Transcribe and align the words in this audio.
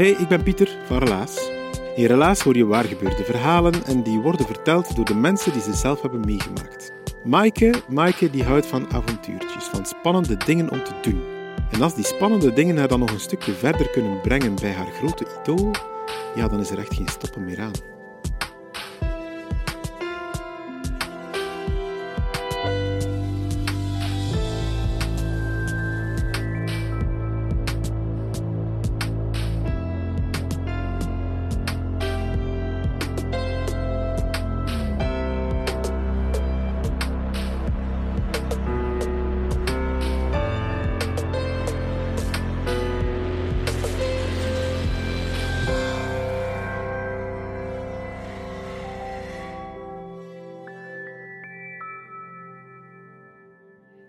Hey, 0.00 0.10
ik 0.10 0.28
ben 0.28 0.42
Pieter 0.42 0.78
van 0.84 0.98
Relaas. 0.98 1.50
In 1.96 2.04
Relaas 2.04 2.40
hoor 2.40 2.56
je 2.56 2.66
waargebeurde 2.66 3.24
verhalen 3.24 3.84
en 3.84 4.02
die 4.02 4.18
worden 4.18 4.46
verteld 4.46 4.96
door 4.96 5.04
de 5.04 5.14
mensen 5.14 5.52
die 5.52 5.62
ze 5.62 5.74
zelf 5.74 6.02
hebben 6.02 6.20
meegemaakt. 6.20 6.92
Maaike, 7.24 7.74
Maaike 7.88 8.30
die 8.30 8.44
houdt 8.44 8.66
van 8.66 8.92
avontuurtjes, 8.92 9.64
van 9.64 9.86
spannende 9.86 10.36
dingen 10.36 10.70
om 10.70 10.84
te 10.84 10.92
doen. 11.02 11.22
En 11.70 11.82
als 11.82 11.94
die 11.94 12.04
spannende 12.04 12.52
dingen 12.52 12.76
haar 12.76 12.88
dan 12.88 12.98
nog 12.98 13.10
een 13.10 13.20
stukje 13.20 13.52
verder 13.52 13.90
kunnen 13.90 14.20
brengen 14.20 14.54
bij 14.54 14.72
haar 14.72 14.90
grote 14.92 15.26
idool, 15.40 15.70
ja, 16.34 16.48
dan 16.48 16.60
is 16.60 16.70
er 16.70 16.78
echt 16.78 16.94
geen 16.94 17.08
stoppen 17.08 17.44
meer 17.44 17.60
aan. 17.60 17.99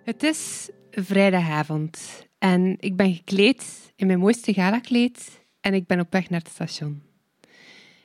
Het 0.03 0.23
is 0.23 0.69
vrijdagavond 0.91 2.25
en 2.37 2.75
ik 2.79 2.95
ben 2.95 3.13
gekleed 3.13 3.91
in 3.95 4.07
mijn 4.07 4.19
mooiste 4.19 4.53
galakleed 4.53 5.41
en 5.59 5.73
ik 5.73 5.87
ben 5.87 5.99
op 5.99 6.11
weg 6.11 6.29
naar 6.29 6.39
het 6.39 6.51
station. 6.51 7.01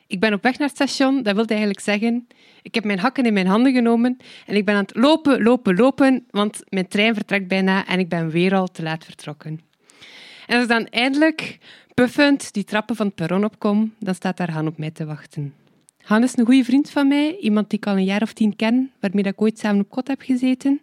Ik 0.06 0.20
ben 0.20 0.33
op 0.33 0.42
weg 0.42 0.58
naar 0.58 0.69
het 0.69 0.77
station, 0.77 1.22
dat 1.22 1.34
wil 1.34 1.44
eigenlijk 1.44 1.80
zeggen, 1.80 2.27
ik 2.62 2.75
heb 2.75 2.84
mijn 2.84 2.98
hakken 2.98 3.25
in 3.25 3.33
mijn 3.33 3.47
handen 3.47 3.72
genomen 3.72 4.16
en 4.47 4.56
ik 4.56 4.64
ben 4.64 4.75
aan 4.75 4.83
het 4.83 4.97
lopen, 4.97 5.42
lopen, 5.42 5.77
lopen, 5.77 6.27
want 6.30 6.61
mijn 6.69 6.88
trein 6.88 7.14
vertrekt 7.14 7.48
bijna 7.48 7.86
en 7.86 7.98
ik 7.98 8.08
ben 8.08 8.31
weer 8.31 8.55
al 8.55 8.66
te 8.66 8.83
laat 8.83 9.05
vertrokken. 9.05 9.60
En 10.47 10.55
als 10.55 10.62
ik 10.62 10.69
dan 10.69 10.86
eindelijk 10.86 11.58
puffend 11.94 12.53
die 12.53 12.64
trappen 12.64 12.97
van 12.97 13.06
het 13.06 13.14
perron 13.14 13.44
opkom, 13.44 13.94
dan 13.98 14.15
staat 14.15 14.37
daar 14.37 14.50
Han 14.50 14.66
op 14.66 14.78
mij 14.78 14.91
te 14.91 15.04
wachten. 15.04 15.54
Han 16.03 16.22
is 16.22 16.37
een 16.37 16.44
goede 16.44 16.65
vriend 16.65 16.91
van 16.91 17.09
mij, 17.09 17.37
iemand 17.37 17.71
die 17.71 17.78
ik 17.78 17.87
al 17.87 17.97
een 17.97 18.04
jaar 18.04 18.22
of 18.22 18.32
tien 18.32 18.56
ken, 18.56 18.92
waarmee 19.00 19.25
ik 19.25 19.41
ooit 19.41 19.59
samen 19.59 19.81
op 19.81 19.91
kot 19.91 20.09
heb 20.09 20.21
gezeten. 20.21 20.81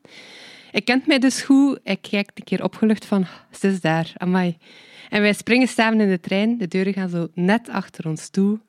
Hij 0.73 0.81
kent 0.81 1.07
mij 1.07 1.19
dus 1.19 1.41
goed. 1.41 1.79
Ik 1.83 2.01
kijk 2.01 2.31
een 2.33 2.43
keer 2.43 2.63
opgelucht 2.63 3.05
van, 3.05 3.25
ze 3.51 3.67
is 3.67 3.81
daar, 3.81 4.13
amai. 4.17 4.57
En 5.09 5.21
wij 5.21 5.33
springen 5.33 5.67
samen 5.67 6.01
in 6.01 6.09
de 6.09 6.19
trein. 6.19 6.57
De 6.57 6.67
deuren 6.67 6.93
gaan 6.93 7.09
zo 7.09 7.27
net 7.33 7.69
achter 7.69 8.07
ons 8.07 8.29
toe. 8.29 8.59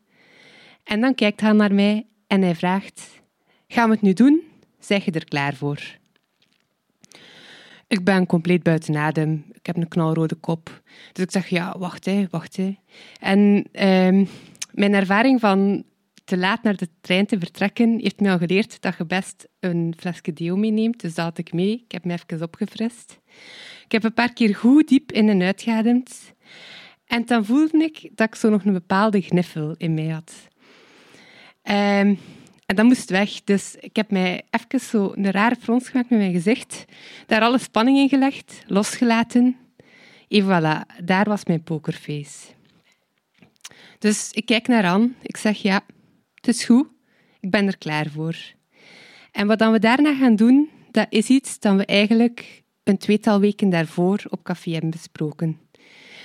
En 0.83 1.01
dan 1.01 1.15
kijkt 1.15 1.41
hij 1.41 1.53
naar 1.53 1.75
mij 1.75 2.07
en 2.27 2.43
hij 2.43 2.55
vraagt, 2.55 3.21
gaan 3.69 3.89
we 3.89 3.95
het 3.95 4.03
nu 4.03 4.13
doen? 4.13 4.43
Zeg 4.79 5.05
je 5.05 5.11
er 5.11 5.25
klaar 5.25 5.55
voor? 5.55 5.81
Ik 7.89 8.05
ben 8.05 8.27
compleet 8.27 8.63
buiten 8.63 8.97
adem. 8.97 9.45
Ik 9.53 9.67
heb 9.67 9.77
een 9.77 9.89
knalrode 9.89 10.35
kop. 10.35 10.83
Dus 11.13 11.25
ik 11.25 11.31
zeg, 11.31 11.49
ja, 11.49 11.79
wacht, 11.79 12.05
hè, 12.05 12.27
wacht. 12.31 12.57
Hè. 12.57 12.77
En 13.21 13.69
ehm, 13.73 14.25
mijn 14.73 14.95
ervaring 14.95 15.41
van 15.41 15.85
te 16.25 16.37
laat 16.37 16.63
naar 16.63 16.77
de 16.77 16.89
trein 17.01 17.27
te 17.27 17.39
vertrekken, 17.39 17.99
heeft 18.01 18.21
mij 18.21 18.33
al 18.33 18.39
geleerd 18.39 18.83
dat 18.83 18.95
je 18.99 19.05
best 19.05 19.49
een 19.61 19.95
flesje 19.99 20.33
deo 20.33 20.57
meeneemt. 20.57 21.01
Dus 21.01 21.15
dat 21.15 21.25
had 21.25 21.39
ik 21.39 21.53
mee. 21.53 21.73
Ik 21.73 21.93
heb 21.93 22.05
me 22.05 22.13
even 22.13 22.43
opgefrist. 22.43 23.19
Ik 23.85 23.93
heb 23.93 24.05
een 24.05 24.15
paar 24.15 24.33
keer 24.33 24.55
goed 24.55 24.89
diep 24.89 25.13
in 25.13 25.29
en 25.29 25.43
uitgeademd. 25.43 26.33
En 27.07 27.25
dan 27.25 27.45
voelde 27.45 27.85
ik 27.85 28.11
dat 28.15 28.27
ik 28.27 28.35
zo 28.35 28.51
nog 28.51 28.65
een 28.65 28.73
bepaalde 28.73 29.21
gniffel 29.21 29.75
in 29.77 29.95
mij 29.95 30.09
had. 30.09 30.33
Um, 31.63 32.19
en 32.67 32.77
dat 32.77 32.85
moest 32.85 33.11
weg. 33.11 33.45
Dus 33.45 33.77
ik 33.81 33.97
heb 33.97 34.11
mij 34.11 34.43
even 34.51 34.81
zo 34.81 35.13
een 35.15 35.31
rare 35.31 35.57
frons 35.61 35.89
gemaakt 35.89 36.11
met 36.11 36.19
mijn 36.19 36.33
gezicht. 36.33 36.85
Daar 37.27 37.41
alle 37.41 37.59
spanning 37.59 37.99
in 37.99 38.09
gelegd, 38.09 38.63
losgelaten. 38.67 39.57
En 40.29 40.43
voilà, 40.43 41.05
daar 41.05 41.25
was 41.25 41.45
mijn 41.45 41.63
pokerface. 41.63 42.39
Dus 43.99 44.31
ik 44.31 44.47
kijk 44.47 44.69
naar 44.69 44.85
Anne. 44.85 45.11
Ik 45.23 45.37
zeg 45.37 45.63
ja, 45.63 45.85
het 46.47 46.55
is 46.55 46.65
goed, 46.65 46.87
ik 47.41 47.51
ben 47.51 47.67
er 47.67 47.79
klaar 47.79 48.11
voor. 48.11 48.37
En 49.33 49.47
wat 49.47 49.59
dan 49.59 49.73
we 49.73 49.79
daarna 49.79 50.15
gaan 50.15 50.37
doen, 50.37 50.71
dat 50.91 51.07
is 51.09 51.29
iets 51.29 51.59
dat 51.59 51.77
we 51.77 51.87
eigenlijk 51.87 52.63
een 52.83 52.99
tweetal 52.99 53.41
weken 53.41 53.71
daarvoor 53.71 54.23
op 54.29 54.43
café 54.43 54.71
hebben 54.71 54.91
besproken. 54.91 55.59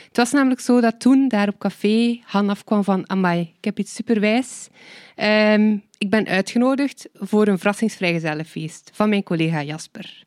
Het 0.08 0.18
was 0.18 0.32
namelijk 0.32 0.60
zo 0.60 0.82
dat 0.82 1.00
toen 1.00 1.28
daar 1.28 1.48
op 1.48 1.60
café 1.60 2.20
Han 2.24 2.50
afkwam 2.50 2.84
van 2.84 3.10
Amai, 3.10 3.42
ik 3.58 3.66
heb 3.66 3.80
iets 3.80 3.96
superwijs. 3.96 4.68
Um, 5.16 5.84
ik 5.98 6.10
ben 6.10 6.28
uitgenodigd 6.28 7.10
voor 7.14 7.48
een 7.48 7.58
verrassingsvrijgezellenfeest 7.58 8.90
van 8.94 9.10
mijn 9.10 9.24
collega 9.24 9.64
Jasper. 9.64 10.24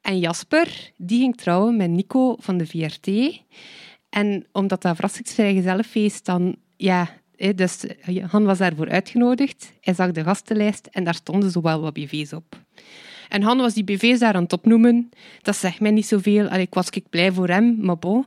En 0.00 0.18
Jasper, 0.18 0.92
die 0.96 1.18
ging 1.18 1.36
trouwen 1.36 1.76
met 1.76 1.90
Nico 1.90 2.36
van 2.38 2.56
de 2.56 2.66
VRT. 2.66 3.40
En 4.08 4.46
omdat 4.52 4.82
dat 4.82 4.94
verrassingsvrijgezellenfeest 4.94 6.24
dan 6.24 6.56
ja, 6.76 7.08
dus 7.50 7.86
eh, 7.86 8.24
Han 8.30 8.44
was 8.44 8.58
daarvoor 8.58 8.88
uitgenodigd. 8.88 9.72
Hij 9.80 9.94
zag 9.94 10.10
de 10.10 10.24
gastenlijst 10.24 10.86
en 10.86 11.04
daar 11.04 11.14
stonden 11.14 11.50
zowel 11.50 11.80
wat 11.80 11.92
BV's 11.92 12.32
op. 12.32 12.60
En 13.28 13.42
Han 13.42 13.58
was 13.58 13.74
die 13.74 13.84
BV's 13.84 14.18
daar 14.18 14.34
aan 14.34 14.42
het 14.42 14.52
opnoemen. 14.52 15.10
Dat 15.42 15.56
zegt 15.56 15.80
mij 15.80 15.90
niet 15.90 16.06
zoveel. 16.06 16.48
Allee, 16.48 16.62
ik 16.62 16.74
was 16.74 16.90
blij 17.10 17.32
voor 17.32 17.48
hem, 17.48 17.76
maar 17.80 17.98
bon. 17.98 18.26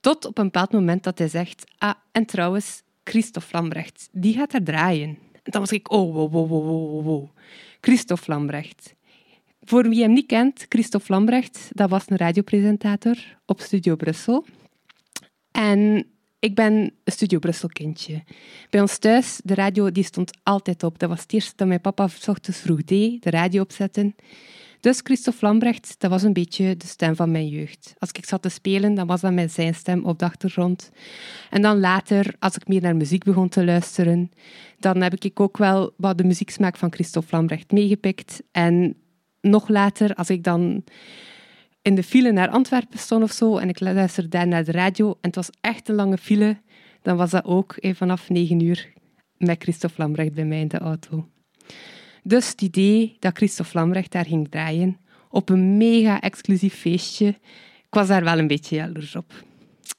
Tot 0.00 0.24
op 0.24 0.38
een 0.38 0.44
bepaald 0.44 0.72
moment 0.72 1.04
dat 1.04 1.18
hij 1.18 1.28
zegt... 1.28 1.64
Ah, 1.78 1.94
en 2.12 2.24
trouwens, 2.24 2.82
Christophe 3.04 3.48
Lambrecht, 3.52 4.08
die 4.12 4.34
gaat 4.34 4.54
er 4.54 4.62
draaien. 4.62 5.08
En 5.32 5.50
dan 5.50 5.60
was 5.60 5.72
ik... 5.72 5.92
Oh, 5.92 6.14
wow, 6.14 6.32
wow, 6.32 6.48
wow, 6.48 7.04
wow. 7.04 7.28
Christophe 7.80 8.30
Lambrecht. 8.30 8.94
Voor 9.60 9.88
wie 9.88 10.02
hem 10.02 10.12
niet 10.12 10.26
kent, 10.26 10.66
Christophe 10.68 11.12
Lambrecht, 11.12 11.68
dat 11.72 11.90
was 11.90 12.04
een 12.06 12.16
radiopresentator 12.16 13.16
op 13.46 13.60
Studio 13.60 13.96
Brussel. 13.96 14.44
En 15.50 16.06
ik 16.38 16.54
ben 16.54 16.72
een 16.72 16.92
Studio 17.04 17.38
Brussel 17.38 17.68
kindje. 17.68 18.22
Bij 18.70 18.80
ons 18.80 18.98
thuis, 18.98 19.40
de 19.44 19.54
radio 19.54 19.92
die 19.92 20.04
stond 20.04 20.30
altijd 20.42 20.82
op. 20.82 20.98
Dat 20.98 21.08
was 21.08 21.20
het 21.20 21.32
eerste 21.32 21.52
dat 21.56 21.68
mijn 21.68 21.80
papa 21.80 22.08
s 22.08 22.28
ochtends 22.28 22.60
vroeg 22.60 22.84
deed, 22.84 23.22
de 23.22 23.30
radio 23.30 23.62
opzetten. 23.62 24.14
Dus 24.80 25.00
Christophe 25.02 25.46
Lambrecht, 25.46 25.94
dat 25.98 26.10
was 26.10 26.22
een 26.22 26.32
beetje 26.32 26.76
de 26.76 26.86
stem 26.86 27.16
van 27.16 27.30
mijn 27.30 27.48
jeugd. 27.48 27.94
Als 27.98 28.10
ik 28.10 28.24
zat 28.24 28.42
te 28.42 28.48
spelen, 28.48 28.94
dan 28.94 29.06
was 29.06 29.20
dat 29.20 29.32
met 29.32 29.52
zijn 29.52 29.74
stem 29.74 30.04
op 30.04 30.18
de 30.18 30.24
achtergrond. 30.24 30.90
En 31.50 31.62
dan 31.62 31.80
later, 31.80 32.34
als 32.38 32.56
ik 32.56 32.68
meer 32.68 32.80
naar 32.80 32.96
muziek 32.96 33.24
begon 33.24 33.48
te 33.48 33.64
luisteren, 33.64 34.30
dan 34.78 35.02
heb 35.02 35.24
ik 35.24 35.40
ook 35.40 35.56
wel 35.58 35.92
wat 35.96 36.18
de 36.18 36.24
muzieksmaak 36.24 36.76
van 36.76 36.92
Christophe 36.92 37.36
Lambrecht 37.36 37.72
meegepikt. 37.72 38.42
En 38.52 38.96
nog 39.40 39.68
later, 39.68 40.14
als 40.14 40.30
ik 40.30 40.44
dan 40.44 40.84
in 41.86 41.94
de 41.94 42.02
file 42.02 42.32
naar 42.32 42.48
Antwerpen 42.48 42.98
stond 42.98 43.22
of 43.22 43.32
zo 43.32 43.56
en 43.56 43.68
ik 43.68 43.80
luisterde 43.80 44.44
naar 44.44 44.64
de 44.64 44.72
radio 44.72 45.10
en 45.10 45.16
het 45.20 45.34
was 45.34 45.50
echt 45.60 45.88
een 45.88 45.94
lange 45.94 46.18
file, 46.18 46.56
dan 47.02 47.16
was 47.16 47.30
dat 47.30 47.44
ook 47.44 47.74
even 47.78 47.96
vanaf 47.96 48.28
negen 48.28 48.60
uur 48.60 48.92
met 49.36 49.62
Christophe 49.62 50.02
Lambrecht 50.02 50.32
bij 50.32 50.44
mij 50.44 50.60
in 50.60 50.68
de 50.68 50.78
auto. 50.78 51.28
Dus 52.22 52.48
het 52.48 52.62
idee 52.62 53.16
dat 53.18 53.36
Christophe 53.36 53.78
Lambrecht 53.78 54.12
daar 54.12 54.24
ging 54.26 54.50
draaien 54.50 54.98
op 55.28 55.48
een 55.48 55.76
mega 55.76 56.20
exclusief 56.20 56.74
feestje, 56.74 57.26
ik 57.86 57.94
was 57.94 58.08
daar 58.08 58.24
wel 58.24 58.38
een 58.38 58.46
beetje 58.46 58.76
jaloers 58.76 59.16
op. 59.16 59.32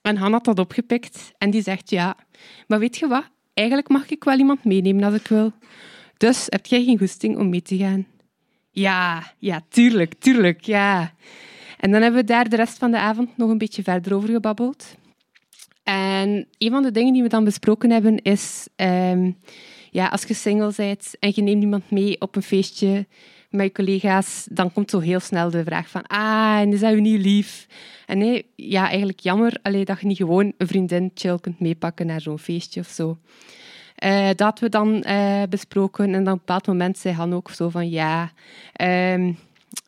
En 0.02 0.18
Han 0.18 0.32
had 0.32 0.46
dat 0.46 0.60
opgepikt 0.60 1.32
en 1.38 1.50
die 1.50 1.62
zegt, 1.62 1.90
ja, 1.90 2.18
maar 2.68 2.80
weet 2.80 2.98
je 2.98 3.08
wat? 3.08 3.30
Eigenlijk 3.54 3.90
mag 3.90 4.10
ik 4.10 4.24
wel 4.24 4.38
iemand 4.38 4.64
meenemen 4.64 5.04
als 5.04 5.16
ik 5.16 5.28
wil. 5.28 5.52
Dus 6.18 6.46
heb 6.50 6.66
jij 6.66 6.84
geen 6.84 6.98
goesting 6.98 7.38
om 7.38 7.50
mee 7.50 7.62
te 7.62 7.78
gaan? 7.78 8.08
Ja, 8.72 9.34
ja, 9.38 9.62
tuurlijk, 9.70 10.14
tuurlijk, 10.14 10.62
ja. 10.62 11.14
En 11.78 11.92
dan 11.92 12.02
hebben 12.02 12.20
we 12.20 12.28
daar 12.28 12.50
de 12.50 12.56
rest 12.56 12.78
van 12.78 12.92
de 12.92 13.00
avond 13.00 13.38
nog 13.38 13.50
een 13.50 13.58
beetje 13.58 13.84
verder 13.84 14.16
over 14.16 14.30
gebabbeld. 14.30 14.96
En 15.84 16.48
een 16.58 16.72
van 16.72 16.84
de 16.84 16.92
dingen 16.92 17.14
die 17.14 17.22
we 17.22 17.30
dan 17.30 17.44
besproken 17.44 17.92
hebben 17.92 18.22
is... 18.22 18.68
ehm, 18.76 19.32
ja, 19.92 20.08
als 20.08 20.24
je 20.24 20.34
single 20.34 20.74
bent 20.76 21.16
en 21.20 21.32
je 21.36 21.42
neemt 21.42 21.62
iemand 21.62 21.92
mee 21.92 22.22
op 22.22 22.36
een 22.36 22.44
feestje 22.44 23.06
met 23.50 23.66
je 23.66 23.72
collega's, 23.72 24.48
dan 24.52 24.74
komt 24.74 24.90
zo 24.90 25.00
heel 25.00 25.20
snel 25.20 25.50
de 25.50 25.64
vraag 25.64 25.90
van 25.90 26.08
ah, 26.08 26.58
en 26.60 26.74
is 26.74 26.80
dat 26.80 26.94
je 26.94 27.02
niet 27.02 27.22
lief? 27.22 27.68
En 28.06 28.18
nee, 28.18 28.46
ja, 28.56 28.88
eigenlijk 28.88 29.20
jammer 29.20 29.58
allee, 29.62 29.86
dat 29.86 30.00
je 30.00 30.08
niet 30.08 30.18
gewoon 30.18 30.54
een 30.58 30.68
vriendin 30.68 31.12
chill 31.14 31.40
kunt 31.40 31.60
meepakken 31.60 32.06
naar 32.06 32.22
zo'n 32.22 32.40
feestje 32.40 32.80
of 32.80 32.88
zo. 32.88 33.18
Eh, 33.96 34.30
dat 34.36 34.60
we 34.60 34.70
dan 34.70 35.04
eh, 35.04 35.44
besproken 35.50 36.06
en 36.06 36.12
dan 36.12 36.22
op 36.22 36.28
een 36.28 36.38
bepaald 36.38 36.68
moment 36.68 36.98
zei 36.98 37.14
Han 37.14 37.34
ook 37.34 37.52
zo 37.52 37.70
van 37.70 37.90
ja, 37.90 38.32
ehm, 38.74 39.34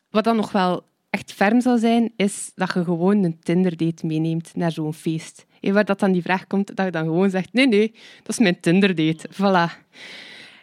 wat 0.09 0.23
dan 0.23 0.35
nog 0.35 0.51
wel 0.51 0.83
echt 1.09 1.33
ferm 1.33 1.61
zal 1.61 1.77
zijn, 1.77 2.11
is 2.15 2.51
dat 2.55 2.73
je 2.73 2.83
gewoon 2.83 3.23
een 3.23 3.39
Tinder-date 3.39 4.05
meeneemt 4.05 4.55
naar 4.55 4.71
zo'n 4.71 4.93
feest. 4.93 5.45
En 5.61 5.73
waar 5.73 5.85
dat 5.85 5.99
dan 5.99 6.11
die 6.11 6.21
vraag 6.21 6.47
komt, 6.47 6.75
dat 6.75 6.85
je 6.85 6.91
dan 6.91 7.03
gewoon 7.03 7.29
zegt, 7.29 7.53
nee, 7.53 7.67
nee, 7.67 7.91
dat 8.23 8.29
is 8.29 8.39
mijn 8.39 8.59
Tinder-date. 8.59 9.29
Voilà. 9.33 9.87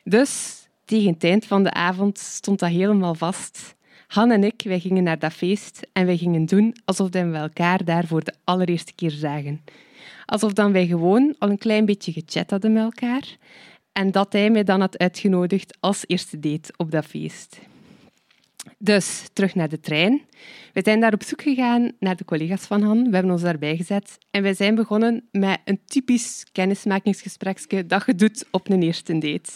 Dus 0.04 0.62
tegen 0.84 1.12
het 1.12 1.24
eind 1.24 1.46
van 1.46 1.62
de 1.62 1.72
avond 1.72 2.18
stond 2.18 2.58
dat 2.58 2.68
helemaal 2.68 3.14
vast. 3.14 3.74
Han 4.06 4.30
en 4.30 4.44
ik, 4.44 4.62
wij 4.64 4.80
gingen 4.80 5.02
naar 5.02 5.18
dat 5.18 5.32
feest 5.32 5.86
en 5.92 6.06
wij 6.06 6.16
gingen 6.16 6.46
doen 6.46 6.74
alsof 6.84 7.10
we 7.10 7.18
elkaar 7.18 7.84
daar 7.84 8.06
voor 8.06 8.24
de 8.24 8.34
allereerste 8.44 8.94
keer 8.94 9.10
zagen. 9.10 9.60
Alsof 10.24 10.52
dan 10.52 10.72
wij 10.72 10.86
gewoon 10.86 11.34
al 11.38 11.50
een 11.50 11.58
klein 11.58 11.84
beetje 11.84 12.12
gechat 12.12 12.50
hadden 12.50 12.72
met 12.72 12.82
elkaar 12.82 13.36
en 13.92 14.10
dat 14.10 14.32
hij 14.32 14.50
mij 14.50 14.64
dan 14.64 14.80
had 14.80 14.98
uitgenodigd 14.98 15.76
als 15.80 16.04
eerste 16.06 16.38
date 16.38 16.72
op 16.76 16.90
dat 16.90 17.06
feest. 17.06 17.60
Dus 18.78 19.28
terug 19.32 19.54
naar 19.54 19.68
de 19.68 19.80
trein. 19.80 20.22
We 20.72 20.80
zijn 20.84 21.00
daar 21.00 21.12
op 21.12 21.22
zoek 21.22 21.42
gegaan 21.42 21.92
naar 21.98 22.16
de 22.16 22.24
collega's 22.24 22.66
van 22.66 22.82
Han. 22.82 23.04
We 23.04 23.14
hebben 23.14 23.32
ons 23.32 23.42
daarbij 23.42 23.76
gezet 23.76 24.18
en 24.30 24.42
wij 24.42 24.54
zijn 24.54 24.74
begonnen 24.74 25.28
met 25.30 25.58
een 25.64 25.80
typisch 25.84 26.46
kennismakingsgespreksje 26.52 27.86
dat 27.86 28.02
je 28.06 28.14
doet 28.14 28.46
op 28.50 28.68
een 28.68 28.82
eerste 28.82 29.18
date. 29.18 29.52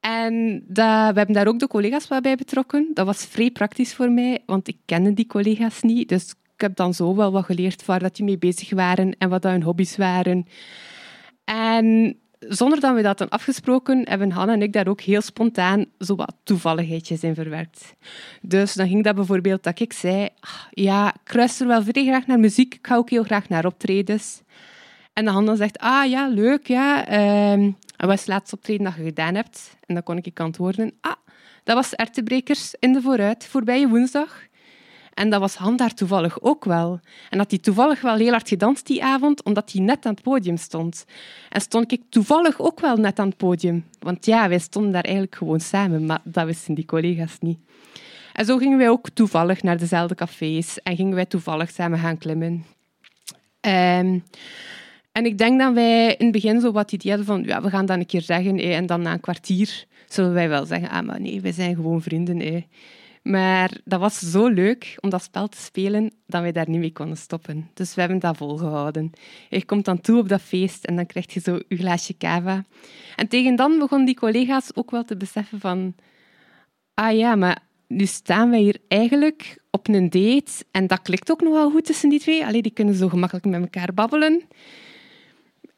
En 0.00 0.64
we 0.68 0.82
hebben 0.82 1.32
daar 1.32 1.46
ook 1.46 1.58
de 1.58 1.66
collega's 1.66 2.08
wel 2.08 2.20
bij 2.20 2.36
betrokken. 2.36 2.90
Dat 2.94 3.06
was 3.06 3.26
vrij 3.26 3.50
praktisch 3.50 3.94
voor 3.94 4.10
mij, 4.10 4.42
want 4.46 4.68
ik 4.68 4.76
kende 4.84 5.14
die 5.14 5.26
collega's 5.26 5.82
niet. 5.82 6.08
Dus 6.08 6.30
ik 6.30 6.60
heb 6.60 6.76
dan 6.76 6.94
zo 6.94 7.14
wel 7.16 7.32
wat 7.32 7.44
geleerd 7.44 7.84
waar 7.84 8.00
dat 8.00 8.16
die 8.16 8.24
mee 8.24 8.38
bezig 8.38 8.70
waren 8.70 9.16
en 9.18 9.28
wat 9.28 9.42
dat 9.42 9.52
hun 9.52 9.62
hobby's 9.62 9.96
waren. 9.96 10.46
En 11.44 12.18
zonder 12.48 12.80
dat 12.80 12.94
we 12.94 13.02
dat 13.02 13.18
hadden 13.18 13.28
afgesproken, 13.28 14.08
hebben 14.08 14.30
Han 14.30 14.48
en 14.48 14.62
ik 14.62 14.72
daar 14.72 14.88
ook 14.88 15.00
heel 15.00 15.20
spontaan 15.20 15.84
zo 15.98 16.16
toevalligheidjes 16.44 17.22
in 17.22 17.34
verwerkt. 17.34 17.94
Dus 18.42 18.74
dan 18.74 18.88
ging 18.88 19.04
dat 19.04 19.14
bijvoorbeeld 19.14 19.62
dat 19.62 19.80
ik 19.80 19.92
zei, 19.92 20.28
"Ah, 20.40 20.62
ja, 20.70 21.14
ik 21.24 21.34
luister 21.34 21.66
wel 21.66 21.82
vrij 21.82 22.04
graag 22.04 22.26
naar 22.26 22.40
muziek, 22.40 22.74
ik 22.74 22.86
ga 22.86 22.96
ook 22.96 23.10
heel 23.10 23.24
graag 23.24 23.48
naar 23.48 23.66
optredens. 23.66 24.42
En 25.12 25.24
dan 25.24 25.56
zegt, 25.56 25.78
ah 25.78 26.10
ja, 26.10 26.28
leuk, 26.28 26.66
ja. 26.66 27.06
ehm, 27.06 27.70
wat 27.96 28.12
is 28.12 28.18
het 28.18 28.28
laatste 28.28 28.56
optreden 28.56 28.84
dat 28.84 28.94
je 28.94 29.02
gedaan 29.02 29.34
hebt? 29.34 29.76
En 29.86 29.94
dan 29.94 30.02
kon 30.02 30.16
ik 30.16 30.40
antwoorden, 30.40 30.92
ah, 31.00 31.12
dat 31.64 31.74
was 31.74 31.94
Ertebrekers 31.94 32.74
in 32.78 32.92
de 32.92 33.00
Vooruit, 33.00 33.46
voorbije 33.46 33.88
woensdag. 33.88 34.48
En 35.20 35.30
dat 35.30 35.40
was 35.40 35.54
Han 35.54 35.76
daar 35.76 35.94
toevallig 35.94 36.40
ook 36.40 36.64
wel. 36.64 37.00
En 37.30 37.38
dat 37.38 37.50
hij 37.50 37.58
toevallig 37.58 38.00
wel 38.00 38.16
heel 38.16 38.30
hard 38.30 38.48
gedanst 38.48 38.86
die 38.86 39.04
avond, 39.04 39.42
omdat 39.42 39.72
hij 39.72 39.82
net 39.82 40.06
aan 40.06 40.12
het 40.12 40.22
podium 40.22 40.56
stond. 40.56 41.04
En 41.48 41.60
stond 41.60 41.92
ik 41.92 42.02
toevallig 42.08 42.60
ook 42.60 42.80
wel 42.80 42.96
net 42.96 43.18
aan 43.18 43.28
het 43.28 43.36
podium. 43.36 43.84
Want 43.98 44.26
ja, 44.26 44.48
wij 44.48 44.58
stonden 44.58 44.92
daar 44.92 45.02
eigenlijk 45.02 45.34
gewoon 45.34 45.60
samen, 45.60 46.06
maar 46.06 46.20
dat 46.24 46.44
wisten 46.44 46.74
die 46.74 46.84
collega's 46.84 47.36
niet. 47.40 47.58
En 48.32 48.44
zo 48.44 48.56
gingen 48.56 48.78
wij 48.78 48.88
ook 48.88 49.10
toevallig 49.10 49.62
naar 49.62 49.78
dezelfde 49.78 50.14
cafés 50.14 50.82
en 50.82 50.96
gingen 50.96 51.14
wij 51.14 51.26
toevallig 51.26 51.70
samen 51.70 51.98
gaan 51.98 52.18
klimmen. 52.18 52.64
Ehm, 53.60 54.18
en 55.12 55.24
ik 55.24 55.38
denk 55.38 55.60
dat 55.60 55.74
wij 55.74 56.14
in 56.14 56.24
het 56.24 56.32
begin 56.32 56.60
zo 56.60 56.72
wat 56.72 56.92
idee 56.92 57.12
hadden 57.12 57.28
van, 57.28 57.42
ja, 57.44 57.62
we 57.62 57.70
gaan 57.70 57.86
dat 57.86 57.98
een 57.98 58.06
keer 58.06 58.22
zeggen. 58.22 58.58
hè, 58.58 58.72
en 58.72 58.86
dan 58.86 59.02
na 59.02 59.12
een 59.12 59.20
kwartier 59.20 59.84
zullen 60.08 60.32
wij 60.32 60.48
wel 60.48 60.66
zeggen, 60.66 60.90
ah, 60.90 61.06
maar 61.06 61.20
nee, 61.20 61.40
wij 61.40 61.52
zijn 61.52 61.74
gewoon 61.74 62.02
vrienden. 62.02 62.38
hè. 62.38 62.64
Maar 63.22 63.70
dat 63.84 64.00
was 64.00 64.18
zo 64.18 64.46
leuk 64.48 64.96
om 65.00 65.10
dat 65.10 65.22
spel 65.22 65.48
te 65.48 65.60
spelen 65.60 66.12
dat 66.26 66.42
wij 66.42 66.52
daar 66.52 66.68
niet 66.68 66.80
mee 66.80 66.92
konden 66.92 67.16
stoppen. 67.16 67.70
Dus 67.74 67.94
we 67.94 68.00
hebben 68.00 68.18
dat 68.18 68.36
volgehouden. 68.36 69.12
Je 69.48 69.64
komt 69.64 69.84
dan 69.84 70.00
toe 70.00 70.18
op 70.18 70.28
dat 70.28 70.40
feest 70.40 70.84
en 70.84 70.96
dan 70.96 71.06
krijg 71.06 71.32
je 71.32 71.40
zo 71.40 71.58
je 71.68 71.76
glaasje 71.76 72.16
cava. 72.16 72.64
En 73.16 73.28
tegen 73.28 73.56
dan 73.56 73.78
begonnen 73.78 74.06
die 74.06 74.16
collega's 74.16 74.70
ook 74.74 74.90
wel 74.90 75.04
te 75.04 75.16
beseffen 75.16 75.60
van... 75.60 75.94
Ah 76.94 77.16
ja, 77.16 77.34
maar 77.34 77.58
nu 77.86 78.06
staan 78.06 78.50
wij 78.50 78.60
hier 78.60 78.78
eigenlijk 78.88 79.62
op 79.70 79.88
een 79.88 80.10
date 80.10 80.52
en 80.70 80.86
dat 80.86 81.02
klikt 81.02 81.30
ook 81.30 81.40
nog 81.40 81.52
wel 81.52 81.70
goed 81.70 81.84
tussen 81.84 82.08
die 82.08 82.20
twee. 82.20 82.46
Allee, 82.46 82.62
die 82.62 82.72
kunnen 82.72 82.94
zo 82.94 83.08
gemakkelijk 83.08 83.46
met 83.46 83.60
elkaar 83.60 83.94
babbelen. 83.94 84.42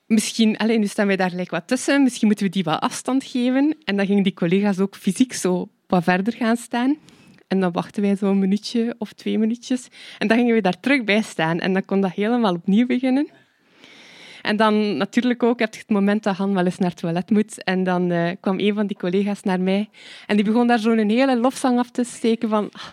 Misschien, 0.06 0.56
alleen 0.56 0.80
nu 0.80 0.86
staan 0.86 1.06
wij 1.06 1.16
daar 1.16 1.30
gelijk 1.30 1.50
wat 1.50 1.66
tussen, 1.66 2.02
misschien 2.02 2.26
moeten 2.26 2.46
we 2.46 2.52
die 2.52 2.64
wat 2.64 2.80
afstand 2.80 3.24
geven. 3.24 3.76
En 3.84 3.96
dan 3.96 4.06
gingen 4.06 4.22
die 4.22 4.34
collega's 4.34 4.78
ook 4.78 4.96
fysiek 4.96 5.32
zo 5.32 5.68
wat 5.86 6.04
verder 6.04 6.32
gaan 6.32 6.56
staan. 6.56 6.96
En 7.52 7.60
dan 7.60 7.72
wachten 7.72 8.02
wij 8.02 8.16
zo'n 8.16 8.38
minuutje 8.38 8.94
of 8.98 9.12
twee 9.12 9.38
minuutjes. 9.38 9.88
En 10.18 10.28
dan 10.28 10.36
gingen 10.36 10.54
we 10.54 10.60
daar 10.60 10.80
terug 10.80 11.04
bij 11.04 11.22
staan. 11.22 11.58
En 11.58 11.72
dan 11.72 11.84
kon 11.84 12.00
dat 12.00 12.12
helemaal 12.12 12.54
opnieuw 12.54 12.86
beginnen. 12.86 13.28
En 14.42 14.56
dan 14.56 14.96
natuurlijk 14.96 15.42
ook 15.42 15.58
het 15.58 15.84
moment 15.86 16.22
dat 16.22 16.36
Han 16.36 16.54
wel 16.54 16.64
eens 16.64 16.78
naar 16.78 16.90
het 16.90 16.98
toilet 16.98 17.30
moet. 17.30 17.64
En 17.64 17.84
dan 17.84 18.10
eh, 18.10 18.30
kwam 18.40 18.58
een 18.58 18.74
van 18.74 18.86
die 18.86 18.96
collega's 18.96 19.42
naar 19.42 19.60
mij. 19.60 19.90
En 20.26 20.36
die 20.36 20.44
begon 20.44 20.66
daar 20.66 20.78
zo'n 20.78 21.08
hele 21.08 21.36
lofzang 21.36 21.78
af 21.78 21.90
te 21.90 22.04
steken 22.04 22.48
van... 22.48 22.68
"Ah, 22.72 22.86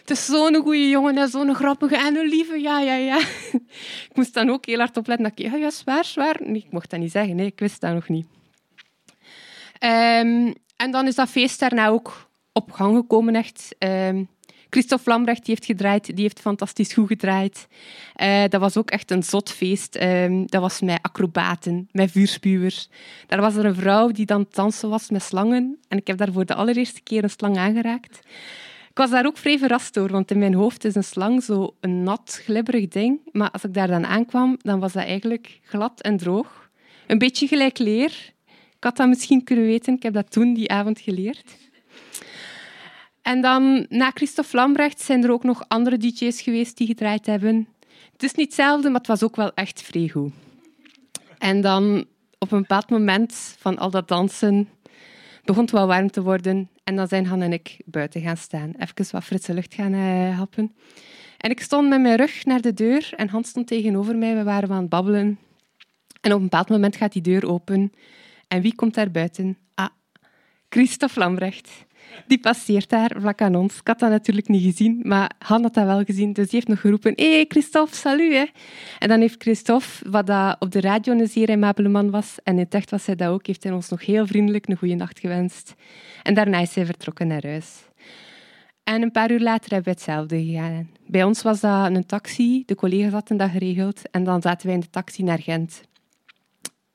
het 0.00 0.10
is 0.10 0.24
zo'n 0.24 0.54
goede 0.54 0.88
jongen 0.88 1.18
en 1.18 1.28
zo'n 1.28 1.54
grappige 1.54 1.96
en 1.96 2.16
een 2.16 2.28
lieve, 2.28 2.60
ja, 2.60 2.80
ja, 2.80 2.94
ja. 2.94 3.18
ik 4.08 4.12
moest 4.14 4.34
dan 4.34 4.50
ook 4.50 4.66
heel 4.66 4.78
hard 4.78 4.96
opletten 4.96 5.32
dat. 5.36 5.46
Ja, 5.46 5.56
ja, 5.56 5.70
zwaar, 5.70 6.04
zwaar. 6.04 6.36
Nee, 6.40 6.56
ik 6.66 6.72
mocht 6.72 6.90
dat 6.90 7.00
niet 7.00 7.12
zeggen, 7.12 7.36
nee, 7.36 7.46
ik 7.46 7.58
wist 7.58 7.80
dat 7.80 7.94
nog 7.94 8.08
niet. 8.08 8.26
Ehm, 9.78 10.52
en 10.76 10.90
dan 10.90 11.06
is 11.06 11.14
dat 11.14 11.28
feest 11.28 11.60
daarna 11.60 11.88
ook 11.88 12.30
op 12.52 12.72
gang 12.72 12.96
gekomen, 12.96 13.34
echt. 13.34 13.74
Ehm, 13.78 14.24
Christophe 14.72 15.10
Lambrecht 15.10 15.44
die 15.44 15.54
heeft 15.54 15.64
gedraaid, 15.64 16.06
die 16.06 16.22
heeft 16.22 16.40
fantastisch 16.40 16.92
goed 16.92 17.06
gedraaid. 17.06 17.66
Eh, 18.14 18.44
dat 18.48 18.60
was 18.60 18.76
ook 18.76 18.90
echt 18.90 19.10
een 19.10 19.22
zot 19.22 19.50
feest. 19.50 19.94
Ehm, 19.94 20.44
dat 20.46 20.60
was 20.60 20.80
met 20.80 20.98
acrobaten, 21.02 21.88
met 21.90 22.10
vuurspuwers. 22.10 22.88
Daar 23.26 23.40
was 23.40 23.56
er 23.56 23.64
een 23.64 23.74
vrouw 23.74 24.10
die 24.10 24.26
dan 24.26 24.46
dansen 24.50 24.88
was 24.88 25.10
met 25.10 25.22
slangen. 25.22 25.78
En 25.88 25.98
ik 25.98 26.06
heb 26.06 26.16
daar 26.16 26.32
voor 26.32 26.44
de 26.44 26.54
allereerste 26.54 27.00
keer 27.00 27.22
een 27.22 27.30
slang 27.30 27.56
aangeraakt. 27.56 28.20
Ik 28.90 28.98
was 28.98 29.10
daar 29.10 29.26
ook 29.26 29.36
vrij 29.36 29.58
verrast 29.58 29.94
door, 29.94 30.10
want 30.10 30.30
in 30.30 30.38
mijn 30.38 30.54
hoofd 30.54 30.84
is 30.84 30.94
een 30.94 31.04
slang 31.04 31.42
zo 31.42 31.74
een 31.80 32.02
nat, 32.02 32.40
glibberig 32.44 32.88
ding. 32.88 33.20
Maar 33.32 33.50
als 33.50 33.64
ik 33.64 33.74
daar 33.74 33.88
dan 33.88 34.06
aankwam, 34.06 34.56
dan 34.62 34.80
was 34.80 34.92
dat 34.92 35.04
eigenlijk 35.04 35.60
glad 35.62 36.00
en 36.00 36.16
droog. 36.16 36.70
Een 37.06 37.18
beetje 37.18 37.46
gelijk 37.46 37.78
leer. 37.78 38.32
Ik 38.76 38.88
had 38.88 38.96
dat 38.96 39.08
misschien 39.08 39.44
kunnen 39.44 39.64
weten, 39.64 39.94
ik 39.94 40.02
heb 40.02 40.14
dat 40.14 40.30
toen 40.30 40.54
die 40.54 40.70
avond 40.70 41.00
geleerd. 41.00 41.56
En 43.22 43.40
dan, 43.40 43.86
na 43.88 44.10
Christophe 44.10 44.56
Lambrecht, 44.56 45.00
zijn 45.00 45.24
er 45.24 45.30
ook 45.30 45.44
nog 45.44 45.64
andere 45.68 45.96
DJ's 45.96 46.40
geweest 46.40 46.76
die 46.76 46.86
gedraaid 46.86 47.26
hebben. 47.26 47.68
Het 48.12 48.22
is 48.22 48.34
niet 48.34 48.46
hetzelfde, 48.46 48.88
maar 48.88 48.98
het 48.98 49.06
was 49.06 49.22
ook 49.22 49.36
wel 49.36 49.54
echt 49.54 49.82
vrij. 49.82 50.12
En 51.38 51.60
dan, 51.60 52.04
op 52.38 52.52
een 52.52 52.60
bepaald 52.60 52.90
moment 52.90 53.56
van 53.58 53.78
al 53.78 53.90
dat 53.90 54.08
dansen, 54.08 54.68
begon 55.44 55.62
het 55.62 55.72
wel 55.72 55.86
warm 55.86 56.10
te 56.10 56.22
worden. 56.22 56.70
En 56.84 56.96
dan 56.96 57.08
zijn 57.08 57.26
Han 57.26 57.42
en 57.42 57.52
ik 57.52 57.76
buiten 57.84 58.20
gaan 58.20 58.36
staan. 58.36 58.72
Even 58.78 59.06
wat 59.10 59.24
frisse 59.24 59.54
lucht 59.54 59.74
gaan 59.74 59.92
eh, 59.92 60.38
happen. 60.38 60.74
En 61.38 61.50
ik 61.50 61.60
stond 61.60 61.88
met 61.88 62.00
mijn 62.00 62.16
rug 62.16 62.44
naar 62.44 62.60
de 62.60 62.74
deur 62.74 63.12
en 63.16 63.28
Hans 63.28 63.48
stond 63.48 63.66
tegenover 63.66 64.16
mij. 64.16 64.36
We 64.36 64.42
waren 64.42 64.70
aan 64.70 64.80
het 64.80 64.88
babbelen. 64.88 65.38
En 66.20 66.32
op 66.32 66.36
een 66.36 66.42
bepaald 66.42 66.68
moment 66.68 66.96
gaat 66.96 67.12
die 67.12 67.22
deur 67.22 67.46
open. 67.46 67.92
En 68.48 68.62
wie 68.62 68.74
komt 68.74 68.94
daar 68.94 69.10
buiten? 69.10 69.58
Christophe 70.72 71.18
Lambrecht. 71.18 71.70
Die 72.26 72.38
passeert 72.38 72.88
daar 72.88 73.10
vlak 73.18 73.40
aan 73.40 73.54
ons. 73.54 73.78
Ik 73.78 73.86
had 73.86 73.98
dat 73.98 74.10
natuurlijk 74.10 74.48
niet 74.48 74.62
gezien, 74.62 75.00
maar 75.02 75.30
Han 75.38 75.62
had 75.62 75.74
dat 75.74 75.84
wel 75.84 76.04
gezien. 76.04 76.32
Dus 76.32 76.44
die 76.44 76.54
heeft 76.54 76.68
nog 76.68 76.80
geroepen, 76.80 77.12
hé 77.16 77.32
hey, 77.32 77.44
Christophe, 77.48 77.94
salut. 77.94 78.32
Hè. 78.32 78.44
En 78.98 79.08
dan 79.08 79.20
heeft 79.20 79.42
Christophe, 79.42 80.10
wat 80.10 80.56
op 80.58 80.70
de 80.70 80.80
radio 80.80 81.12
een 81.12 81.28
zeer 81.28 81.48
aimabele 81.48 81.88
man 81.88 82.10
was, 82.10 82.36
en 82.42 82.52
in 82.52 82.58
het 82.58 82.74
echt 82.74 82.90
was 82.90 83.06
hij 83.06 83.14
dat 83.14 83.28
ook, 83.28 83.46
heeft 83.46 83.62
hij 83.62 83.72
ons 83.72 83.88
nog 83.88 84.06
heel 84.06 84.26
vriendelijk 84.26 84.68
een 84.68 84.76
goede 84.76 84.94
nacht 84.94 85.18
gewenst. 85.18 85.74
En 86.22 86.34
daarna 86.34 86.58
is 86.58 86.74
hij 86.74 86.86
vertrokken 86.86 87.26
naar 87.26 87.46
huis. 87.46 87.88
En 88.84 89.02
een 89.02 89.12
paar 89.12 89.30
uur 89.30 89.40
later 89.40 89.70
hebben 89.70 89.92
we 89.92 89.98
hetzelfde 89.98 90.44
gedaan. 90.44 90.90
Bij 91.06 91.24
ons 91.24 91.42
was 91.42 91.60
dat 91.60 91.94
een 91.94 92.06
taxi, 92.06 92.62
de 92.66 92.74
collega's 92.74 93.12
hadden 93.12 93.36
dat 93.36 93.50
geregeld, 93.50 94.10
en 94.10 94.24
dan 94.24 94.42
zaten 94.42 94.66
wij 94.66 94.74
in 94.74 94.80
de 94.80 94.90
taxi 94.90 95.22
naar 95.22 95.38
Gent 95.38 95.82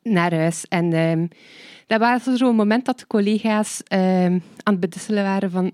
naar 0.09 0.33
huis. 0.33 0.65
En 0.67 0.93
ehm, 0.93 1.27
dat 1.87 1.99
was 1.99 2.23
zo'n 2.23 2.55
moment 2.55 2.85
dat 2.85 2.99
de 2.99 3.07
collega's 3.07 3.81
ehm, 3.83 4.39
aan 4.63 4.73
het 4.73 4.79
bedisselen 4.79 5.23
waren 5.23 5.51
van 5.51 5.71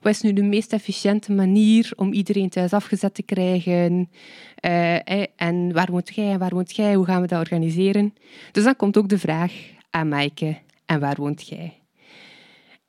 wat 0.00 0.12
is 0.12 0.20
nu 0.20 0.32
de 0.32 0.42
meest 0.42 0.72
efficiënte 0.72 1.32
manier 1.32 1.92
om 1.96 2.12
iedereen 2.12 2.48
thuis 2.48 2.72
afgezet 2.72 3.14
te 3.14 3.22
krijgen? 3.22 4.10
Eh, 4.54 4.94
eh, 4.94 5.26
en 5.36 5.72
waar 5.72 5.90
woont 5.90 6.14
jij 6.14 6.30
en 6.30 6.38
waar 6.38 6.54
woont 6.54 6.76
jij? 6.76 6.94
Hoe 6.94 7.04
gaan 7.04 7.20
we 7.20 7.26
dat 7.26 7.40
organiseren? 7.40 8.14
Dus 8.52 8.64
dan 8.64 8.76
komt 8.76 8.96
ook 8.96 9.08
de 9.08 9.18
vraag 9.18 9.52
aan 9.90 10.08
Maaike, 10.08 10.58
en 10.86 11.00
waar 11.00 11.16
woont 11.16 11.48
jij? 11.48 11.78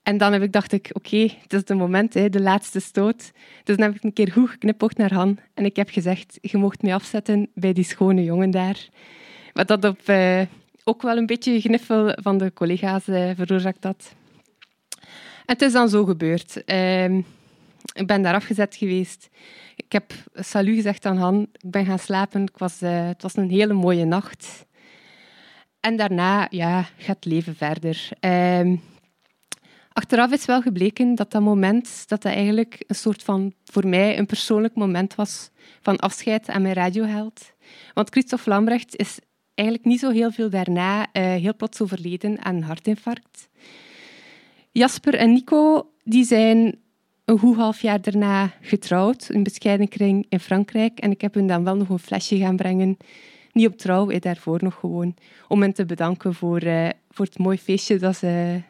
En 0.03 0.17
dan 0.17 0.33
heb 0.33 0.41
ik, 0.41 0.51
dacht 0.51 0.71
ik, 0.71 0.89
oké, 0.93 1.17
het 1.17 1.53
is 1.53 1.59
het 1.59 1.69
moment, 1.69 2.13
hè, 2.13 2.29
de 2.29 2.41
laatste 2.41 2.79
stoot. 2.79 3.31
Dus 3.63 3.75
dan 3.75 3.85
heb 3.85 3.95
ik 3.95 4.03
een 4.03 4.13
keer 4.13 4.31
goed 4.31 4.49
geknipoogd 4.49 4.97
naar 4.97 5.13
Han. 5.13 5.39
En 5.53 5.65
ik 5.65 5.75
heb 5.75 5.89
gezegd, 5.89 6.37
je 6.41 6.57
mocht 6.57 6.81
mij 6.81 6.93
afzetten 6.93 7.49
bij 7.53 7.73
die 7.73 7.83
schone 7.83 8.23
jongen 8.23 8.51
daar. 8.51 8.87
Wat 9.53 9.67
dat 9.67 9.83
op 9.83 9.99
uh, 10.09 10.41
ook 10.87 11.01
wel 11.01 11.17
een 11.17 11.25
beetje 11.25 11.61
gniffel 11.61 12.17
van 12.21 12.37
de 12.37 12.53
collega's 12.53 13.07
uh, 13.07 13.31
veroorzaakt. 13.35 13.85
En 13.85 13.95
het 15.45 15.61
is 15.61 15.71
dan 15.71 15.89
zo 15.89 16.05
gebeurd. 16.05 16.61
Uh, 16.65 17.17
ik 17.93 18.07
ben 18.07 18.21
daar 18.21 18.33
afgezet 18.33 18.75
geweest. 18.75 19.29
Ik 19.75 19.91
heb 19.91 20.13
salut 20.35 20.75
gezegd 20.75 21.05
aan 21.05 21.17
Han. 21.17 21.41
Ik 21.41 21.71
ben 21.71 21.85
gaan 21.85 21.99
slapen. 21.99 22.51
Was, 22.57 22.81
uh, 22.81 23.07
het 23.07 23.21
was 23.21 23.35
een 23.35 23.49
hele 23.49 23.73
mooie 23.73 24.05
nacht. 24.05 24.65
En 25.79 25.95
daarna 25.95 26.47
ja, 26.49 26.81
gaat 26.97 27.15
het 27.15 27.25
leven 27.25 27.55
verder. 27.55 28.09
Ehm, 28.19 28.75
achteraf 29.93 30.31
is 30.31 30.45
wel 30.45 30.61
gebleken 30.61 31.15
dat 31.15 31.31
dat 31.31 31.41
moment 31.41 32.03
dat 32.07 32.21
dat 32.21 32.31
eigenlijk 32.31 32.83
een 32.87 32.95
soort 32.95 33.23
van, 33.23 33.53
voor 33.63 33.87
mij, 33.87 34.17
een 34.17 34.25
persoonlijk 34.25 34.75
moment 34.75 35.15
was 35.15 35.49
van 35.81 35.97
afscheid 35.97 36.49
aan 36.49 36.61
mijn 36.61 36.73
radioheld. 36.73 37.51
Want 37.93 38.09
Christophe 38.09 38.49
Lambrecht 38.49 38.95
is 38.95 39.19
eigenlijk 39.55 39.87
niet 39.87 39.99
zo 39.99 40.11
heel 40.11 40.31
veel 40.31 40.49
daarna 40.49 41.01
uh, 41.01 41.23
heel 41.23 41.55
plots 41.55 41.81
overleden 41.81 42.43
aan 42.43 42.55
een 42.55 42.63
hartinfarct. 42.63 43.49
Jasper 44.71 45.15
en 45.15 45.33
Nico 45.33 45.89
die 46.03 46.23
zijn 46.23 46.79
een 47.25 47.39
goed 47.39 47.55
half 47.55 47.81
jaar 47.81 48.01
daarna 48.01 48.51
getrouwd, 48.61 49.29
een 49.29 49.43
bescheiden 49.43 49.87
kring 49.87 50.25
in 50.29 50.39
Frankrijk. 50.39 50.99
En 50.99 51.11
ik 51.11 51.21
heb 51.21 51.33
hun 51.33 51.47
dan 51.47 51.63
wel 51.63 51.75
nog 51.75 51.89
een 51.89 51.99
flesje 51.99 52.37
gaan 52.37 52.55
brengen. 52.55 52.97
Niet 53.51 53.67
op 53.67 53.77
trouw, 53.77 54.19
daarvoor 54.19 54.59
nog 54.63 54.75
gewoon. 54.75 55.15
Om 55.47 55.61
hen 55.61 55.73
te 55.73 55.85
bedanken 55.85 56.33
voor, 56.33 56.63
uh, 56.63 56.89
voor 57.09 57.25
het 57.25 57.37
mooie 57.37 57.57
feestje 57.57 57.97
dat 57.97 58.15
ze, 58.15 58.61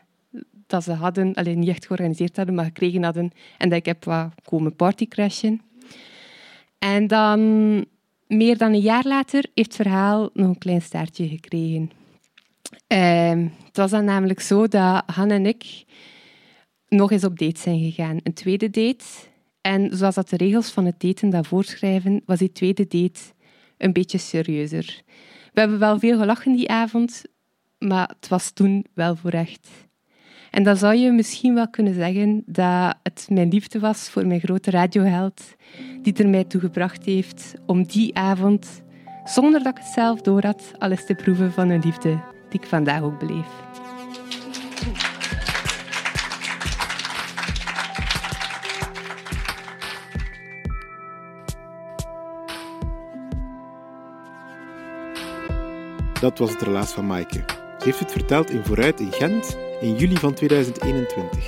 dat 0.67 0.83
ze 0.83 0.91
hadden. 0.91 1.33
Alleen 1.33 1.59
niet 1.59 1.69
echt 1.69 1.85
georganiseerd 1.85 2.35
hadden, 2.35 2.55
maar 2.55 2.65
gekregen 2.65 3.03
hadden. 3.03 3.31
En 3.57 3.69
dat 3.69 3.77
ik 3.77 3.85
heb 3.85 4.03
wat 4.03 4.29
komen 4.43 4.75
partycrashen. 4.75 5.61
En 6.79 7.07
dan, 7.07 7.39
meer 8.27 8.57
dan 8.57 8.73
een 8.73 8.79
jaar 8.79 9.05
later, 9.07 9.45
heeft 9.53 9.67
het 9.67 9.75
verhaal 9.75 10.29
nog 10.33 10.47
een 10.47 10.57
klein 10.57 10.81
staartje 10.81 11.27
gekregen. 11.27 11.91
Uh, 12.87 13.47
het 13.65 13.77
was 13.77 13.91
dan 13.91 14.05
namelijk 14.05 14.39
zo 14.39 14.67
dat 14.67 15.03
Han 15.05 15.31
en 15.31 15.45
ik 15.45 15.85
nog 16.87 17.11
eens 17.11 17.23
op 17.23 17.39
date 17.39 17.59
zijn 17.59 17.79
gegaan. 17.79 18.19
Een 18.23 18.33
tweede 18.33 18.69
date. 18.69 19.05
En 19.61 19.97
zoals 19.97 20.15
dat 20.15 20.29
de 20.29 20.37
regels 20.37 20.71
van 20.71 20.85
het 20.85 20.99
daten 20.99 21.29
dat 21.29 21.47
voorschrijven, 21.47 22.21
was 22.25 22.39
die 22.39 22.51
tweede 22.51 22.87
date 22.87 23.19
een 23.77 23.93
beetje 23.93 24.17
serieuzer. 24.17 25.01
We 25.53 25.59
hebben 25.59 25.79
wel 25.79 25.99
veel 25.99 26.17
gelachen 26.19 26.55
die 26.55 26.69
avond, 26.69 27.23
maar 27.77 28.09
het 28.19 28.27
was 28.27 28.51
toen 28.51 28.85
wel 28.93 29.15
voor 29.15 29.31
echt. 29.31 29.69
En 30.55 30.63
dan 30.63 30.77
zou 30.77 30.95
je 30.95 31.11
misschien 31.11 31.53
wel 31.53 31.69
kunnen 31.69 31.93
zeggen 31.93 32.43
dat 32.45 32.95
het 33.03 33.27
mijn 33.29 33.49
liefde 33.49 33.79
was 33.79 34.09
voor 34.09 34.27
mijn 34.27 34.39
grote 34.39 34.71
radioheld, 34.71 35.41
die 36.01 36.13
er 36.13 36.29
mij 36.29 36.43
toe 36.43 36.61
gebracht 36.61 37.05
heeft 37.05 37.53
om 37.65 37.83
die 37.83 38.15
avond, 38.15 38.83
zonder 39.23 39.63
dat 39.63 39.77
ik 39.77 39.83
het 39.83 39.93
zelf 39.93 40.21
door 40.21 40.43
had, 40.43 40.71
alles 40.77 41.05
te 41.05 41.15
proeven 41.15 41.51
van 41.51 41.69
een 41.69 41.81
liefde 41.83 42.09
die 42.49 42.59
ik 42.59 42.67
vandaag 42.67 43.01
ook 43.01 43.19
beleef. 43.19 43.47
Dat 56.19 56.37
was 56.37 56.51
het 56.51 56.61
relaas 56.61 56.91
van 56.91 57.07
Maaike. 57.07 57.43
Ze 57.79 57.85
heeft 57.85 57.99
het 57.99 58.11
verteld 58.11 58.49
in 58.49 58.63
Vooruit 58.63 58.99
in 58.99 59.11
Gent 59.11 59.63
in 59.81 59.95
juli 59.95 60.17
van 60.17 60.33
2021. 60.33 61.45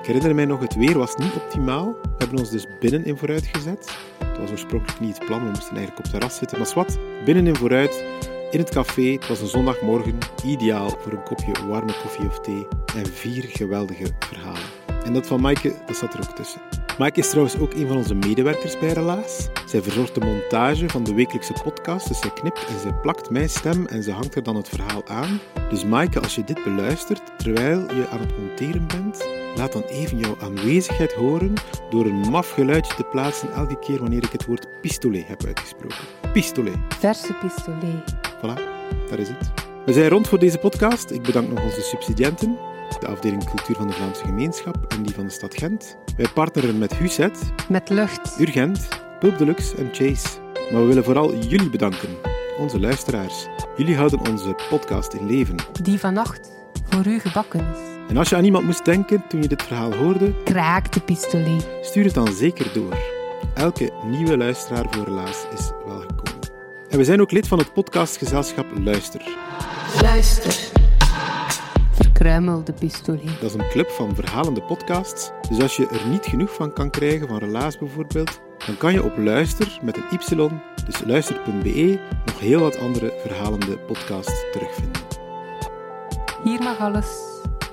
Ik 0.00 0.06
herinner 0.06 0.34
mij 0.34 0.44
nog, 0.44 0.60
het 0.60 0.74
weer 0.74 0.98
was 0.98 1.16
niet 1.16 1.34
optimaal. 1.34 1.96
We 2.02 2.14
hebben 2.18 2.38
ons 2.38 2.50
dus 2.50 2.66
binnen 2.80 3.04
in 3.04 3.16
Vooruit 3.16 3.46
gezet. 3.52 3.96
Het 4.24 4.38
was 4.38 4.50
oorspronkelijk 4.50 5.00
niet 5.00 5.18
het 5.18 5.26
plan, 5.26 5.40
we 5.40 5.46
moesten 5.46 5.76
eigenlijk 5.76 6.06
op 6.06 6.12
terras 6.12 6.36
zitten. 6.36 6.58
Maar 6.58 6.72
wat, 6.74 6.98
binnen 7.24 7.46
in 7.46 7.56
Vooruit, 7.56 8.04
in 8.50 8.58
het 8.58 8.70
café. 8.70 9.02
Het 9.02 9.28
was 9.28 9.40
een 9.40 9.46
zondagmorgen, 9.46 10.18
ideaal 10.44 10.88
voor 10.98 11.12
een 11.12 11.22
kopje 11.22 11.66
warme 11.66 11.92
koffie 12.02 12.26
of 12.26 12.40
thee 12.40 12.66
en 12.96 13.06
vier 13.06 13.44
geweldige 13.48 14.06
verhalen. 14.18 14.62
En 15.04 15.12
dat 15.12 15.26
van 15.26 15.40
Maaike, 15.40 15.74
dat 15.86 15.96
zat 15.96 16.14
er 16.14 16.20
ook 16.20 16.36
tussen. 16.36 16.60
Maaike 17.00 17.20
is 17.20 17.28
trouwens 17.28 17.58
ook 17.58 17.72
een 17.72 17.86
van 17.86 17.96
onze 17.96 18.14
medewerkers 18.14 18.78
bij 18.78 18.92
Relaas. 18.92 19.48
Zij 19.66 19.82
verzorgt 19.82 20.14
de 20.14 20.20
montage 20.20 20.88
van 20.88 21.04
de 21.04 21.14
wekelijkse 21.14 21.52
podcast, 21.62 22.08
dus 22.08 22.20
zij 22.20 22.30
knipt 22.30 22.66
en 22.66 22.80
zij 22.80 22.92
plakt 22.92 23.30
mijn 23.30 23.48
stem 23.48 23.86
en 23.86 24.02
ze 24.02 24.12
hangt 24.12 24.34
er 24.34 24.42
dan 24.42 24.56
het 24.56 24.68
verhaal 24.68 25.06
aan. 25.06 25.40
Dus 25.68 25.84
Maaike, 25.84 26.20
als 26.20 26.34
je 26.34 26.44
dit 26.44 26.64
beluistert 26.64 27.38
terwijl 27.38 27.94
je 27.94 28.08
aan 28.08 28.20
het 28.20 28.38
monteren 28.38 28.86
bent, 28.86 29.26
laat 29.56 29.72
dan 29.72 29.82
even 29.82 30.18
jouw 30.18 30.36
aanwezigheid 30.40 31.12
horen 31.12 31.54
door 31.90 32.04
een 32.04 32.30
maf 32.30 32.50
geluidje 32.50 32.94
te 32.94 33.04
plaatsen 33.04 33.52
elke 33.52 33.78
keer 33.78 34.00
wanneer 34.00 34.24
ik 34.24 34.32
het 34.32 34.46
woord 34.46 34.80
pistolet 34.80 35.26
heb 35.26 35.44
uitgesproken. 35.44 36.04
Pistolet. 36.32 36.76
Verse 36.98 37.34
pistolet. 37.34 38.14
Voilà, 38.36 38.62
daar 39.08 39.18
is 39.18 39.28
het. 39.28 39.50
We 39.86 39.92
zijn 39.92 40.08
rond 40.08 40.28
voor 40.28 40.38
deze 40.38 40.58
podcast. 40.58 41.10
Ik 41.10 41.22
bedank 41.22 41.48
nog 41.48 41.64
onze 41.64 41.80
subsidiënten 41.80 42.58
de 42.98 43.06
afdeling 43.06 43.44
Cultuur 43.44 43.76
van 43.76 43.86
de 43.86 43.92
Vlaamse 43.92 44.24
Gemeenschap 44.24 44.76
en 44.88 45.02
die 45.02 45.14
van 45.14 45.24
de 45.24 45.30
stad 45.30 45.54
Gent. 45.54 45.96
Wij 46.16 46.28
partneren 46.28 46.78
met 46.78 46.96
Huset, 46.96 47.52
met 47.68 47.88
Lucht, 47.88 48.40
Urgent, 48.40 48.88
Pulp 49.18 49.38
Deluxe 49.38 49.76
en 49.76 49.88
Chase. 49.92 50.28
Maar 50.72 50.80
we 50.80 50.86
willen 50.86 51.04
vooral 51.04 51.36
jullie 51.36 51.70
bedanken, 51.70 52.08
onze 52.58 52.80
luisteraars. 52.80 53.46
Jullie 53.76 53.96
houden 53.96 54.28
onze 54.28 54.54
podcast 54.68 55.12
in 55.12 55.26
leven. 55.26 55.56
Die 55.82 55.98
vannacht 55.98 56.50
voor 56.88 57.06
u 57.06 57.18
gebakken 57.18 57.60
is. 57.60 57.78
En 58.08 58.16
als 58.16 58.28
je 58.28 58.36
aan 58.36 58.44
iemand 58.44 58.64
moest 58.64 58.84
denken 58.84 59.24
toen 59.28 59.42
je 59.42 59.48
dit 59.48 59.62
verhaal 59.62 59.94
hoorde, 59.94 60.42
kraak 60.44 60.92
de 60.92 61.00
pistolet. 61.00 61.68
Stuur 61.82 62.04
het 62.04 62.14
dan 62.14 62.32
zeker 62.32 62.72
door. 62.72 62.96
Elke 63.54 63.92
nieuwe 64.04 64.36
luisteraar 64.36 64.86
voor 64.90 65.04
Relaas 65.04 65.44
is 65.54 65.70
welkom. 65.86 66.28
En 66.88 66.98
we 66.98 67.04
zijn 67.04 67.20
ook 67.20 67.30
lid 67.30 67.48
van 67.48 67.58
het 67.58 67.72
podcastgezelschap 67.72 68.66
Luister. 68.78 69.22
Luister 70.02 70.79
de 72.20 72.72
pistolet. 72.78 73.40
Dat 73.40 73.50
is 73.50 73.54
een 73.54 73.68
club 73.68 73.90
van 73.90 74.14
verhalende 74.14 74.62
podcasts. 74.62 75.30
Dus 75.48 75.62
als 75.62 75.76
je 75.76 75.88
er 75.88 76.08
niet 76.08 76.26
genoeg 76.26 76.54
van 76.54 76.72
kan 76.72 76.90
krijgen, 76.90 77.28
van 77.28 77.38
Relaas 77.38 77.78
bijvoorbeeld, 77.78 78.40
dan 78.66 78.76
kan 78.76 78.92
je 78.92 79.04
op 79.04 79.16
Luister 79.16 79.78
met 79.82 79.96
een 79.96 80.02
y, 80.10 80.48
dus 80.86 81.04
luister.be, 81.04 82.00
nog 82.26 82.38
heel 82.38 82.60
wat 82.60 82.78
andere 82.78 83.12
verhalende 83.26 83.78
podcasts 83.78 84.44
terugvinden. 84.52 85.02
Hier 86.44 86.62
mag 86.62 86.78
alles. 86.78 87.08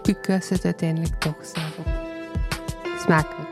U 0.09 0.13
kust 0.13 0.49
het 0.49 0.65
uiteindelijk 0.65 1.19
toch 1.19 1.37
zelf 1.41 1.77
op. 1.77 1.87
Smakelijk. 2.99 3.46